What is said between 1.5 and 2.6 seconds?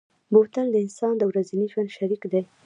ژوند شریک دی.